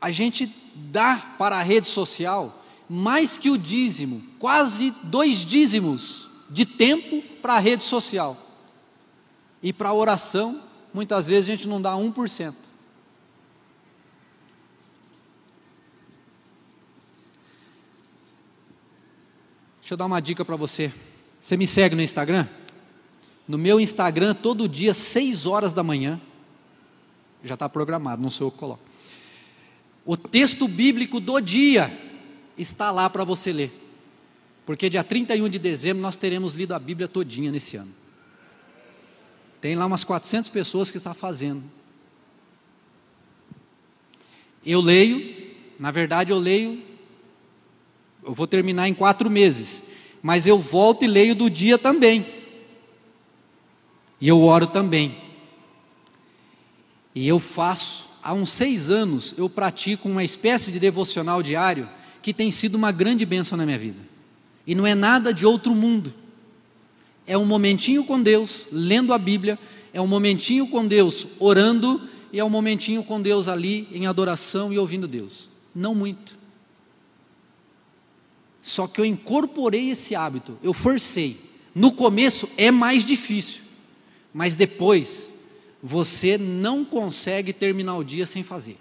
[0.00, 2.59] A gente dá para a rede social
[2.92, 8.36] mais que o dízimo, quase dois dízimos de tempo para a rede social.
[9.62, 10.60] E para a oração,
[10.92, 12.52] muitas vezes a gente não dá 1%.
[19.80, 20.92] Deixa eu dar uma dica para você.
[21.40, 22.48] Você me segue no Instagram?
[23.46, 26.20] No meu Instagram, todo dia, 6 horas da manhã,
[27.44, 28.82] já está programado, não sou eu que coloco.
[30.04, 32.09] O texto bíblico do dia
[32.60, 33.72] está lá para você ler.
[34.66, 37.92] Porque dia 31 de dezembro nós teremos lido a Bíblia todinha nesse ano.
[39.60, 41.62] Tem lá umas 400 pessoas que estão fazendo.
[44.64, 46.82] Eu leio, na verdade eu leio,
[48.22, 49.82] eu vou terminar em quatro meses,
[50.22, 52.26] mas eu volto e leio do dia também.
[54.20, 55.16] E eu oro também.
[57.14, 61.88] E eu faço, há uns seis anos, eu pratico uma espécie de devocional diário
[62.22, 63.98] que tem sido uma grande bênção na minha vida.
[64.66, 66.12] E não é nada de outro mundo.
[67.26, 69.58] É um momentinho com Deus, lendo a Bíblia,
[69.92, 74.72] é um momentinho com Deus, orando, e é um momentinho com Deus ali em adoração
[74.72, 75.48] e ouvindo Deus.
[75.74, 76.38] Não muito.
[78.62, 81.40] Só que eu incorporei esse hábito, eu forcei.
[81.74, 83.62] No começo é mais difícil,
[84.34, 85.30] mas depois
[85.82, 88.76] você não consegue terminar o dia sem fazer.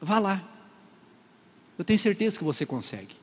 [0.00, 0.55] Vá lá.
[1.78, 3.14] Eu tenho certeza que você consegue.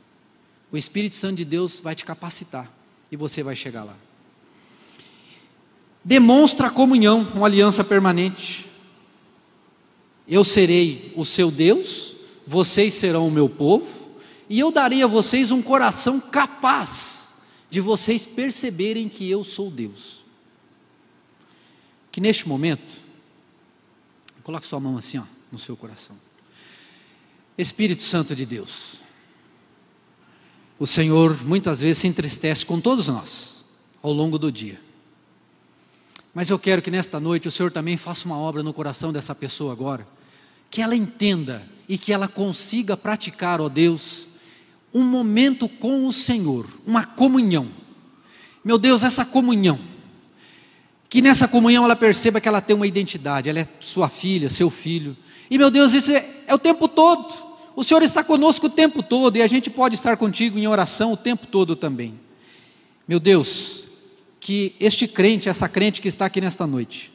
[0.71, 2.71] O Espírito Santo de Deus vai te capacitar
[3.11, 3.95] e você vai chegar lá.
[6.03, 8.69] Demonstra a comunhão, uma aliança permanente.
[10.27, 14.09] Eu serei o seu Deus, vocês serão o meu povo,
[14.49, 17.33] e eu darei a vocês um coração capaz
[17.69, 20.23] de vocês perceberem que eu sou Deus.
[22.11, 23.01] Que neste momento,
[24.43, 26.15] coloque sua mão assim, ó, no seu coração.
[27.57, 28.95] Espírito Santo de Deus,
[30.79, 33.63] o Senhor muitas vezes se entristece com todos nós
[34.01, 34.81] ao longo do dia.
[36.33, 39.35] Mas eu quero que nesta noite o Senhor também faça uma obra no coração dessa
[39.35, 40.07] pessoa agora,
[40.69, 44.27] que ela entenda e que ela consiga praticar, ó Deus,
[44.93, 47.69] um momento com o Senhor, uma comunhão.
[48.63, 49.79] Meu Deus, essa comunhão.
[51.09, 54.69] Que nessa comunhão ela perceba que ela tem uma identidade, ela é sua filha, seu
[54.69, 55.15] filho.
[55.49, 57.33] E meu Deus, isso é, é o tempo todo.
[57.75, 61.11] O Senhor está conosco o tempo todo e a gente pode estar contigo em oração
[61.11, 62.19] o tempo todo também.
[63.07, 63.85] Meu Deus,
[64.39, 67.11] que este crente, essa crente que está aqui nesta noite,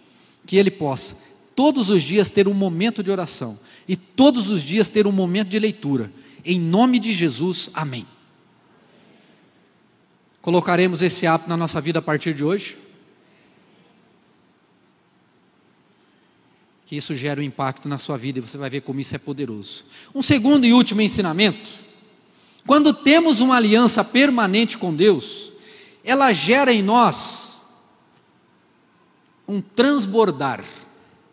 [0.47, 1.17] que ele possa
[1.55, 5.49] todos os dias ter um momento de oração e todos os dias ter um momento
[5.49, 6.13] de leitura.
[6.45, 8.07] Em nome de Jesus, amém.
[10.41, 12.79] Colocaremos esse hábito na nossa vida a partir de hoje?
[16.89, 19.19] Que isso gera um impacto na sua vida e você vai ver como isso é
[19.19, 19.85] poderoso.
[20.15, 21.69] Um segundo e último ensinamento:
[22.67, 25.53] quando temos uma aliança permanente com Deus,
[26.03, 27.61] ela gera em nós
[29.47, 30.65] um transbordar,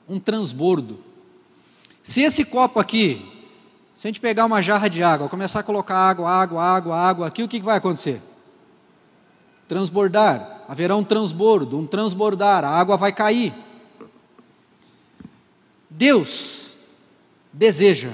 [0.09, 0.99] um transbordo.
[2.03, 3.25] Se esse copo aqui,
[3.95, 7.27] se a gente pegar uma jarra de água, começar a colocar água, água, água, água
[7.27, 8.21] aqui, o que vai acontecer?
[9.69, 13.64] Transbordar, haverá um transbordo, um transbordar, a água vai cair.
[15.97, 16.75] Deus
[17.53, 18.11] deseja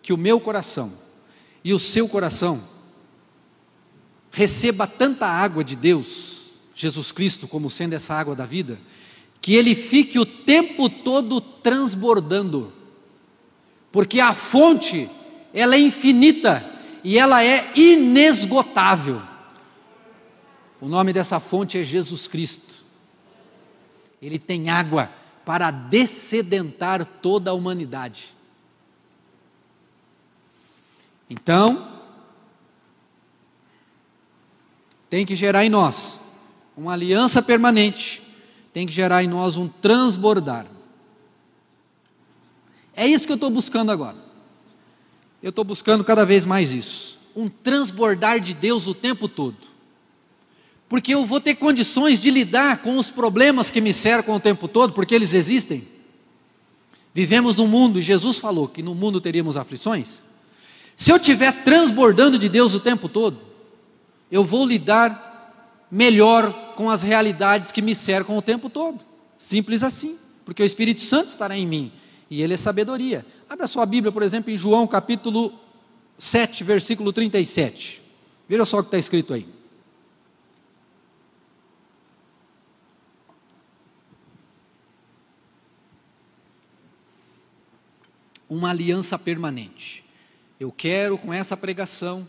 [0.00, 0.92] que o meu coração
[1.62, 2.62] e o seu coração
[4.30, 8.78] receba tanta água de Deus, Jesus Cristo, como sendo essa água da vida,
[9.40, 12.72] que ele fique o tempo todo transbordando,
[13.92, 15.10] porque a fonte,
[15.52, 16.64] ela é infinita
[17.04, 19.20] e ela é inesgotável.
[20.80, 22.84] O nome dessa fonte é Jesus Cristo.
[24.22, 25.10] Ele tem água
[25.48, 28.36] para descedentar toda a humanidade.
[31.30, 31.88] Então,
[35.08, 36.20] tem que gerar em nós
[36.76, 38.22] uma aliança permanente,
[38.74, 40.66] tem que gerar em nós um transbordar.
[42.94, 44.18] É isso que eu estou buscando agora.
[45.42, 47.18] Eu estou buscando cada vez mais isso.
[47.34, 49.77] Um transbordar de Deus o tempo todo
[50.88, 54.66] porque eu vou ter condições de lidar com os problemas que me cercam o tempo
[54.66, 55.86] todo, porque eles existem.
[57.12, 60.22] Vivemos no mundo, e Jesus falou que no mundo teríamos aflições.
[60.96, 63.38] Se eu estiver transbordando de Deus o tempo todo,
[64.30, 69.04] eu vou lidar melhor com as realidades que me cercam o tempo todo.
[69.36, 71.92] Simples assim, porque o Espírito Santo estará em mim
[72.30, 73.24] e ele é sabedoria.
[73.48, 75.52] Abra sua Bíblia, por exemplo, em João capítulo
[76.18, 78.02] 7, versículo 37.
[78.48, 79.57] Veja só o que está escrito aí.
[88.48, 90.04] Uma aliança permanente.
[90.58, 92.28] Eu quero, com essa pregação,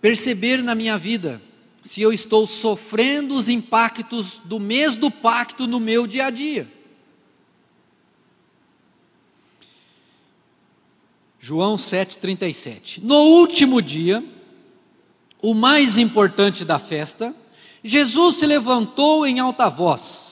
[0.00, 1.40] perceber na minha vida
[1.82, 6.68] se eu estou sofrendo os impactos do mês do pacto no meu dia a dia.
[11.38, 13.00] João 7,37.
[13.02, 14.22] No último dia,
[15.40, 17.34] o mais importante da festa,
[17.82, 20.29] Jesus se levantou em alta voz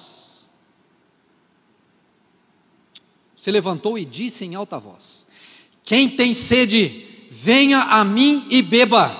[3.38, 5.27] se levantou e disse em alta voz:
[5.85, 9.17] Quem tem sede, venha a mim e beba.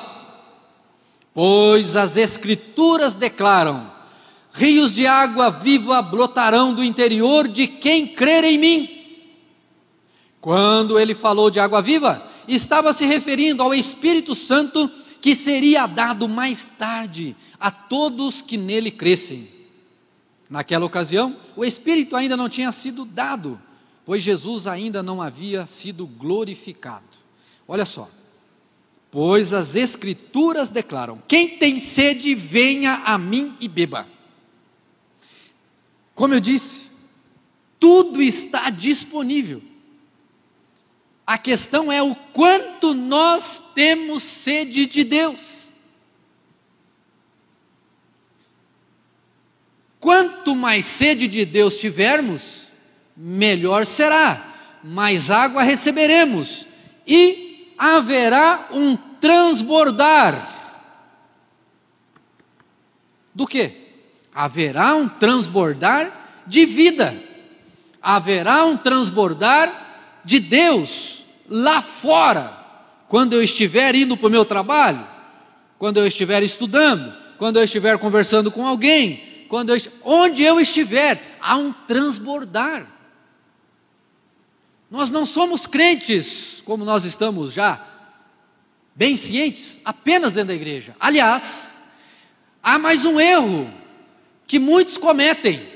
[1.33, 3.91] Pois as Escrituras declaram:
[4.53, 8.91] rios de água viva brotarão do interior de quem crer em mim.
[10.41, 14.91] Quando ele falou de água viva, estava se referindo ao Espírito Santo
[15.21, 19.49] que seria dado mais tarde a todos que nele crescem.
[20.49, 23.61] Naquela ocasião, o Espírito ainda não tinha sido dado,
[24.09, 27.05] pois Jesus ainda não havia sido glorificado.
[27.69, 28.11] Olha só.
[29.11, 34.09] Pois as Escrituras declaram: quem tem sede, venha a mim e beba.
[36.15, 36.89] Como eu disse,
[37.79, 39.63] tudo está disponível.
[41.27, 45.71] A questão é o quanto nós temos sede de Deus.
[50.01, 52.68] Quanto mais sede de Deus tivermos,
[53.21, 54.41] melhor será,
[54.85, 56.65] mais água receberemos
[57.05, 60.57] e haverá um transbordar.
[63.35, 63.89] Do que?
[64.33, 67.21] Haverá um transbordar de vida,
[68.01, 72.57] haverá um transbordar de Deus lá fora,
[73.09, 75.05] quando eu estiver indo para o meu trabalho,
[75.77, 81.37] quando eu estiver estudando, quando eu estiver conversando com alguém, quando eu, onde eu estiver,
[81.41, 82.98] há um transbordar.
[84.91, 87.85] Nós não somos crentes, como nós estamos já,
[88.95, 90.97] bem cientes, apenas dentro da igreja.
[90.99, 91.79] Aliás,
[92.63, 93.73] há mais um erro
[94.47, 95.69] que muitos cometem.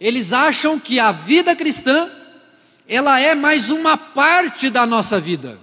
[0.00, 2.08] Eles acham que a vida cristã,
[2.88, 5.58] ela é mais uma parte da nossa vida.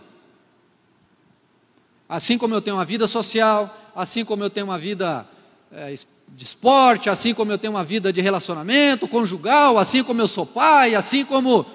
[2.07, 5.27] Assim como eu tenho uma vida social, assim como eu tenho uma vida
[5.71, 5.93] é,
[6.27, 10.45] de esporte, assim como eu tenho uma vida de relacionamento conjugal, assim como eu sou
[10.45, 11.65] pai, assim como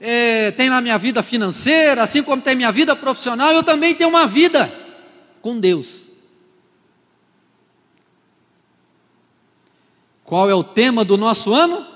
[0.00, 4.08] é, tem na minha vida financeira, assim como tem minha vida profissional, eu também tenho
[4.08, 4.72] uma vida
[5.42, 6.08] com Deus.
[10.24, 11.86] Qual é o tema do nosso ano?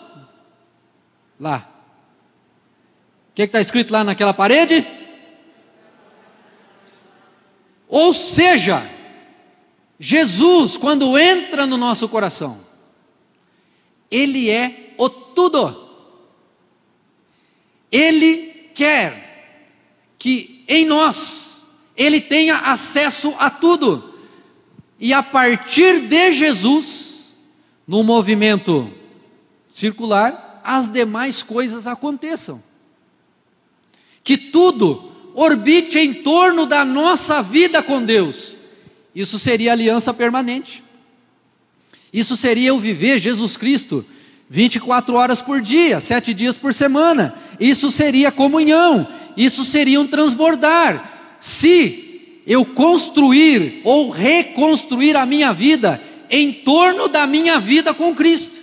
[1.40, 1.68] Lá.
[3.30, 4.86] O que está escrito lá naquela parede?
[7.88, 8.88] Ou seja,
[9.98, 12.60] Jesus, quando entra no nosso coração,
[14.10, 15.83] Ele é o tudo.
[17.94, 19.68] Ele quer
[20.18, 21.62] que em nós
[21.96, 24.14] Ele tenha acesso a tudo.
[24.98, 27.36] E a partir de Jesus,
[27.86, 28.90] no movimento
[29.68, 32.62] circular, as demais coisas aconteçam.
[34.22, 38.56] Que tudo orbite em torno da nossa vida com Deus
[39.14, 40.82] isso seria aliança permanente.
[42.12, 44.04] Isso seria eu viver Jesus Cristo
[44.50, 47.34] 24 horas por dia, sete dias por semana.
[47.58, 49.06] Isso seria comunhão.
[49.36, 51.36] Isso seria um transbordar.
[51.40, 56.00] Se eu construir ou reconstruir a minha vida
[56.30, 58.62] em torno da minha vida com Cristo.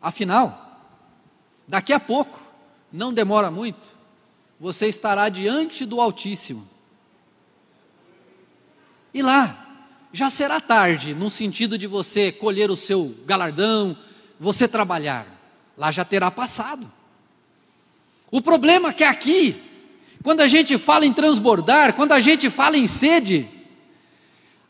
[0.00, 0.80] Afinal,
[1.66, 2.40] daqui a pouco,
[2.92, 3.96] não demora muito,
[4.58, 6.72] você estará diante do Altíssimo
[9.14, 9.58] e lá
[10.12, 13.96] já será tarde, no sentido de você colher o seu galardão,
[14.38, 15.26] você trabalhar.
[15.82, 16.88] Lá já terá passado.
[18.30, 19.60] O problema é que aqui,
[20.22, 23.48] quando a gente fala em transbordar, quando a gente fala em sede,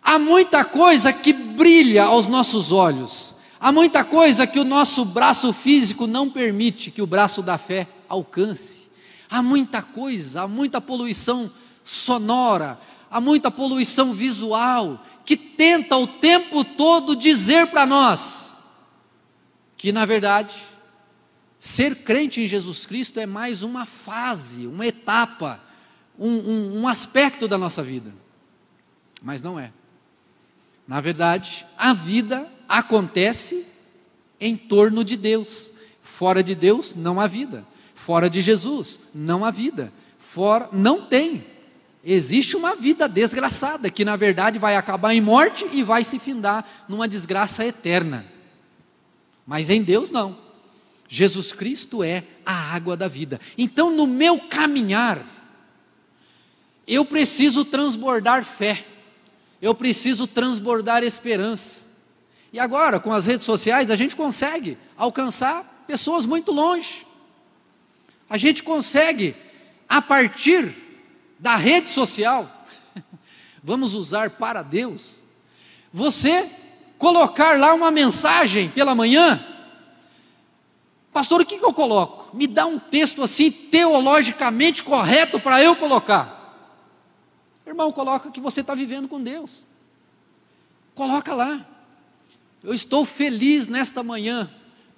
[0.03, 5.53] há muita coisa que brilha aos nossos olhos, há muita coisa que o nosso braço
[5.53, 8.89] físico não permite que o braço da fé alcance,
[9.29, 11.53] há muita coisa, há muita poluição
[11.85, 18.57] sonora, há muita poluição visual que tenta o tempo todo dizer para nós
[19.77, 20.72] que, na verdade,
[21.65, 25.61] ser crente em Jesus Cristo é mais uma fase, uma etapa,
[26.19, 28.13] um, um, um aspecto da nossa vida.
[29.23, 29.71] Mas não é.
[30.89, 33.65] Na verdade, a vida acontece
[34.41, 35.71] em torno de Deus.
[36.03, 37.65] Fora de Deus não há vida.
[37.95, 39.93] Fora de Jesus não há vida.
[40.19, 41.47] Fora não tem.
[42.05, 46.67] Existe uma vida desgraçada, que na verdade vai acabar em morte e vai se findar
[46.89, 48.27] numa desgraça eterna.
[49.47, 50.42] Mas em Deus não.
[51.15, 53.39] Jesus Cristo é a água da vida.
[53.59, 55.23] Então, no meu caminhar,
[56.87, 58.83] eu preciso transbordar fé,
[59.61, 61.83] eu preciso transbordar esperança.
[62.51, 67.07] E agora, com as redes sociais, a gente consegue alcançar pessoas muito longe.
[68.27, 69.37] A gente consegue,
[69.87, 70.73] a partir
[71.39, 72.67] da rede social,
[73.63, 75.17] vamos usar para Deus.
[75.93, 76.49] Você
[76.97, 79.52] colocar lá uma mensagem pela manhã,
[81.13, 82.37] pastor, o que, que eu coloco?
[82.37, 86.41] Me dá um texto assim teologicamente correto para eu colocar.
[87.67, 89.61] Irmão, coloca que você está vivendo com Deus.
[90.95, 91.67] Coloca lá.
[92.63, 94.51] Eu estou feliz nesta manhã,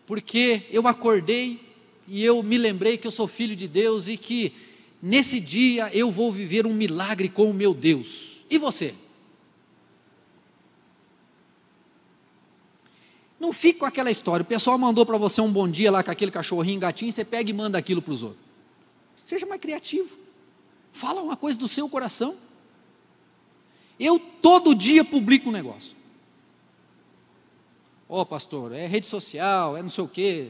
[0.06, 1.60] porque eu acordei
[2.06, 4.52] e eu me lembrei que eu sou filho de Deus e que
[5.02, 8.44] nesse dia eu vou viver um milagre com o meu Deus.
[8.50, 8.94] E você?
[13.44, 14.42] Não fique com aquela história.
[14.42, 17.50] O pessoal mandou para você um bom dia lá com aquele cachorrinho, gatinho, você pega
[17.50, 18.40] e manda aquilo para os outros.
[19.26, 20.16] Seja mais criativo.
[20.90, 22.36] Fala uma coisa do seu coração.
[24.00, 25.94] Eu todo dia publico um negócio.
[28.08, 30.48] Ó oh, pastor, é rede social, é não sei o quê.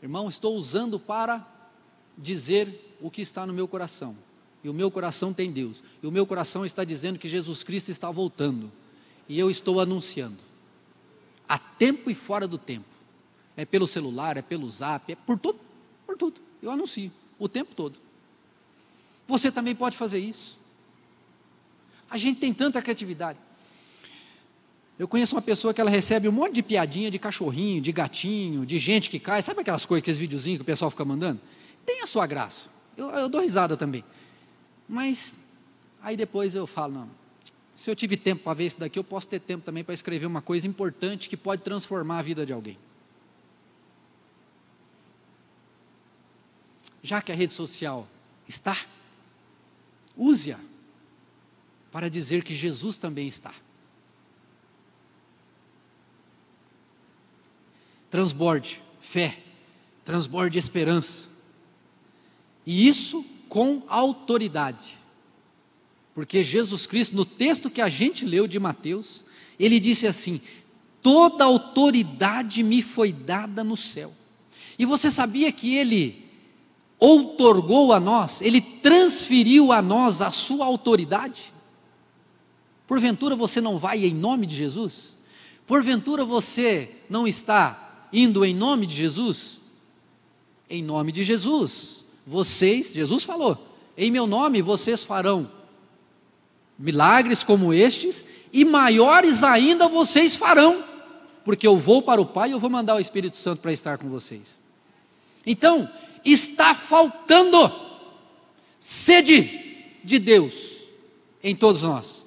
[0.00, 1.44] Irmão, estou usando para
[2.16, 4.16] dizer o que está no meu coração.
[4.62, 5.82] E o meu coração tem Deus.
[6.00, 8.70] E o meu coração está dizendo que Jesus Cristo está voltando.
[9.28, 10.49] E eu estou anunciando.
[11.50, 12.86] A tempo e fora do tempo.
[13.56, 15.58] É pelo celular, é pelo zap, é por tudo,
[16.06, 16.40] por tudo.
[16.62, 17.98] Eu anuncio o tempo todo.
[19.26, 20.60] Você também pode fazer isso.
[22.08, 23.36] A gente tem tanta criatividade.
[24.96, 28.64] Eu conheço uma pessoa que ela recebe um monte de piadinha de cachorrinho, de gatinho,
[28.64, 29.42] de gente que cai.
[29.42, 31.40] Sabe aquelas coisas, aqueles videozinhos que o pessoal fica mandando?
[31.84, 32.70] Tem a sua graça.
[32.96, 34.04] Eu, eu dou risada também.
[34.88, 35.34] Mas
[36.00, 37.10] aí depois eu falo, não,
[37.80, 40.26] se eu tive tempo para ver isso daqui, eu posso ter tempo também para escrever
[40.26, 42.76] uma coisa importante que pode transformar a vida de alguém.
[47.02, 48.06] Já que a rede social
[48.46, 48.76] está,
[50.14, 50.60] use-a
[51.90, 53.54] para dizer que Jesus também está.
[58.10, 59.38] transborde fé,
[60.04, 61.28] transborde esperança.
[62.66, 64.99] E isso com autoridade.
[66.14, 69.24] Porque Jesus Cristo, no texto que a gente leu de Mateus,
[69.58, 70.40] ele disse assim:
[71.02, 74.12] Toda autoridade me foi dada no céu.
[74.78, 76.24] E você sabia que ele
[76.98, 81.52] outorgou a nós, ele transferiu a nós a sua autoridade?
[82.86, 85.14] Porventura você não vai em nome de Jesus?
[85.66, 89.60] Porventura você não está indo em nome de Jesus?
[90.68, 92.04] Em nome de Jesus.
[92.26, 95.59] Vocês, Jesus falou, em meu nome vocês farão
[96.80, 100.82] milagres como estes, e maiores ainda vocês farão,
[101.44, 103.98] porque eu vou para o Pai e eu vou mandar o Espírito Santo para estar
[103.98, 104.60] com vocês.
[105.46, 105.88] Então,
[106.24, 107.72] está faltando
[108.78, 110.54] sede de Deus
[111.42, 112.26] em todos nós.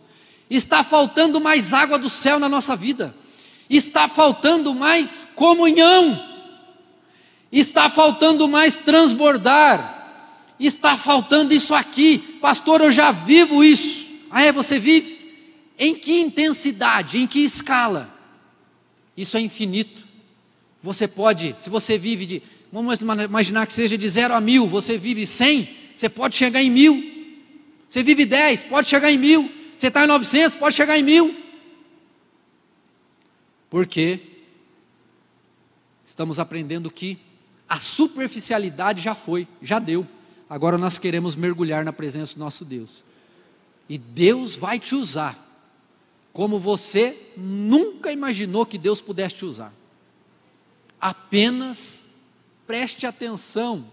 [0.49, 3.13] Está faltando mais água do céu na nossa vida
[3.69, 6.21] está faltando mais comunhão,
[7.51, 14.12] está faltando mais transbordar, está faltando isso aqui, pastor, eu já vivo isso.
[14.35, 14.51] Ah, é?
[14.51, 15.21] Você vive?
[15.77, 18.11] Em que intensidade, em que escala?
[19.15, 20.03] Isso é infinito.
[20.81, 24.97] Você pode, se você vive de, vamos imaginar que seja de zero a mil, você
[24.97, 27.11] vive cem, você pode chegar em mil.
[27.87, 29.51] Você vive dez, pode chegar em mil.
[29.77, 31.35] Você está em 900, pode chegar em mil.
[33.69, 34.19] Porque
[36.03, 37.19] estamos aprendendo que
[37.69, 40.07] a superficialidade já foi, já deu.
[40.49, 43.03] Agora nós queremos mergulhar na presença do nosso Deus.
[43.93, 45.37] E Deus vai te usar
[46.33, 49.71] como você nunca imaginou que Deus pudesse te usar.
[50.99, 52.09] Apenas
[52.65, 53.85] preste atenção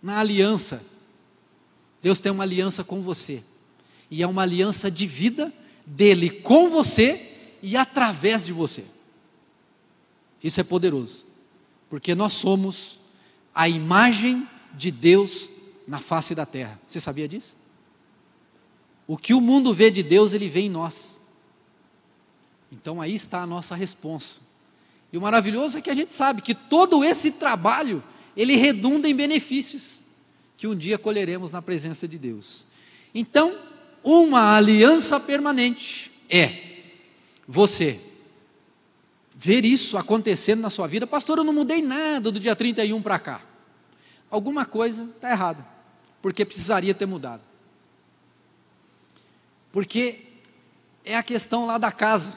[0.00, 0.80] na aliança.
[2.00, 3.42] Deus tem uma aliança com você.
[4.08, 5.52] E é uma aliança de vida
[5.84, 8.84] dele com você e através de você.
[10.40, 11.26] Isso é poderoso,
[11.88, 13.00] porque nós somos
[13.52, 15.48] a imagem de Deus
[15.84, 16.78] na face da terra.
[16.86, 17.58] Você sabia disso?
[19.10, 21.20] O que o mundo vê de Deus, ele vê em nós.
[22.70, 24.40] Então aí está a nossa resposta.
[25.12, 28.04] E o maravilhoso é que a gente sabe que todo esse trabalho,
[28.36, 30.00] ele redunda em benefícios
[30.56, 32.64] que um dia colheremos na presença de Deus.
[33.12, 33.58] Então,
[34.04, 36.76] uma aliança permanente é
[37.48, 38.00] você
[39.34, 43.18] ver isso acontecendo na sua vida, pastor, eu não mudei nada do dia 31 para
[43.18, 43.42] cá.
[44.30, 45.66] Alguma coisa está errada,
[46.22, 47.49] porque precisaria ter mudado.
[49.72, 50.20] Porque
[51.04, 52.36] é a questão lá da casa.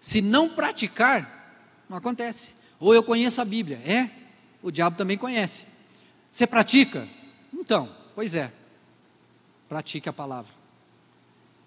[0.00, 2.54] Se não praticar, não acontece.
[2.80, 4.10] Ou eu conheço a Bíblia, é,
[4.62, 5.66] o diabo também conhece.
[6.30, 7.08] Você pratica?
[7.52, 8.52] Então, pois é,
[9.68, 10.52] pratique a palavra.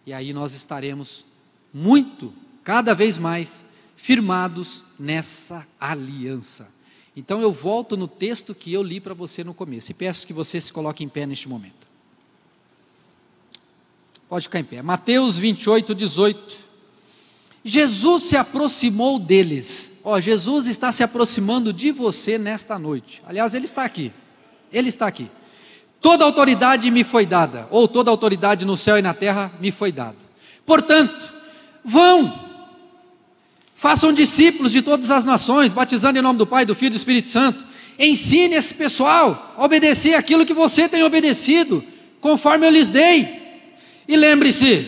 [0.05, 1.25] E aí nós estaremos
[1.73, 6.67] muito, cada vez mais, firmados nessa aliança.
[7.15, 10.33] Então eu volto no texto que eu li para você no começo e peço que
[10.33, 11.84] você se coloque em pé neste momento.
[14.29, 14.81] Pode ficar em pé.
[14.81, 16.57] Mateus 28, 18.
[17.63, 19.99] Jesus se aproximou deles.
[20.03, 23.21] Ó, Jesus está se aproximando de você nesta noite.
[23.25, 24.11] Aliás, ele está aqui.
[24.71, 25.29] Ele está aqui.
[26.01, 29.91] Toda autoridade me foi dada, ou toda autoridade no céu e na terra me foi
[29.91, 30.17] dada.
[30.65, 31.35] Portanto,
[31.87, 32.33] Vão,
[33.75, 36.97] façam discípulos de todas as nações, batizando em nome do Pai, do Filho e do
[36.97, 37.63] Espírito Santo.
[37.99, 41.83] Ensine esse pessoal a obedecer aquilo que você tem obedecido,
[42.19, 43.44] conforme eu lhes dei.
[44.07, 44.87] E lembre-se,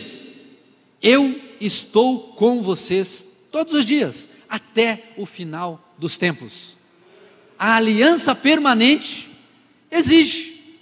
[1.02, 6.76] eu estou com vocês todos os dias, até o final dos tempos.
[7.58, 9.30] A aliança permanente
[9.90, 10.76] exige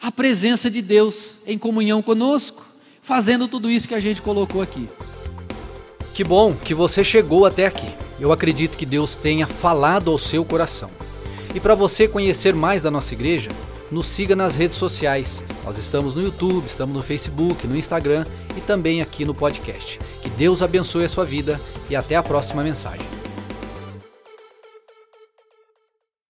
[0.00, 2.64] a presença de Deus em comunhão conosco,
[3.00, 4.88] fazendo tudo isso que a gente colocou aqui.
[6.12, 7.88] Que bom que você chegou até aqui.
[8.20, 10.90] Eu acredito que Deus tenha falado ao seu coração.
[11.54, 13.50] E para você conhecer mais da nossa igreja,
[13.90, 15.42] nos siga nas redes sociais.
[15.64, 18.24] Nós estamos no YouTube, estamos no Facebook, no Instagram
[18.56, 19.98] e também aqui no podcast.
[20.22, 23.17] Que Deus abençoe a sua vida e até a próxima mensagem.